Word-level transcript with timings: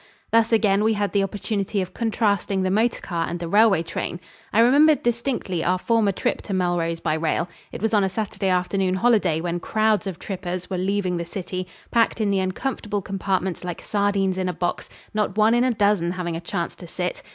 Thus 0.31 0.51
again 0.51 0.83
we 0.83 0.93
had 0.93 1.11
the 1.13 1.21
opportunity 1.21 1.79
of 1.79 1.93
contrasting 1.93 2.63
the 2.63 2.71
motor 2.71 3.01
car 3.01 3.27
and 3.29 3.39
the 3.39 3.47
railway 3.47 3.83
train. 3.83 4.19
I 4.51 4.59
remembered 4.59 5.03
distinctly 5.03 5.63
our 5.63 5.77
former 5.77 6.11
trip 6.11 6.41
to 6.41 6.55
Melrose 6.55 6.99
by 6.99 7.13
rail. 7.13 7.47
It 7.71 7.83
was 7.83 7.93
on 7.93 8.03
a 8.03 8.09
Saturday 8.09 8.49
afternoon 8.49 8.95
holiday 8.95 9.39
when 9.41 9.59
crowds 9.59 10.07
of 10.07 10.17
trippers 10.17 10.71
were 10.71 10.79
leaving 10.79 11.17
the 11.17 11.23
city, 11.23 11.67
packed 11.91 12.19
in 12.19 12.31
the 12.31 12.39
uncomfortable 12.39 13.03
compartments 13.03 13.63
like 13.63 13.83
sardines 13.83 14.39
in 14.39 14.49
a 14.49 14.53
box 14.53 14.89
not 15.13 15.37
one 15.37 15.53
in 15.53 15.63
a 15.63 15.71
dozen 15.71 16.09
having 16.09 16.35
a 16.35 16.41
chance 16.41 16.75
to 16.77 16.87
sit. 16.87 17.21